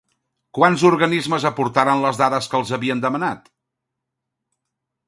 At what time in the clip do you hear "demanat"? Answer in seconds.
3.05-3.55